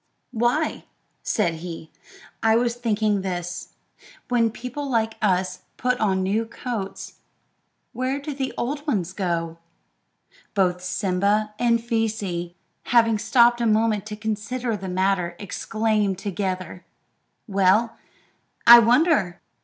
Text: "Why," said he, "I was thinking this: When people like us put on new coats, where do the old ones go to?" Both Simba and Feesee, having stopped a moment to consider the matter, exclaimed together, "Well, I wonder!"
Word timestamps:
"Why," 0.31 0.85
said 1.21 1.57
he, 1.57 1.91
"I 2.41 2.55
was 2.55 2.73
thinking 2.73 3.21
this: 3.21 3.75
When 4.29 4.49
people 4.49 4.89
like 4.89 5.13
us 5.21 5.59
put 5.77 5.99
on 5.99 6.23
new 6.23 6.43
coats, 6.47 7.19
where 7.93 8.19
do 8.19 8.33
the 8.33 8.51
old 8.57 8.87
ones 8.87 9.13
go 9.13 9.59
to?" 10.25 10.33
Both 10.55 10.81
Simba 10.81 11.53
and 11.59 11.77
Feesee, 11.79 12.55
having 12.85 13.19
stopped 13.19 13.61
a 13.61 13.67
moment 13.67 14.07
to 14.07 14.15
consider 14.15 14.75
the 14.75 14.89
matter, 14.89 15.35
exclaimed 15.37 16.17
together, 16.17 16.83
"Well, 17.47 17.95
I 18.65 18.79
wonder!" 18.79 19.39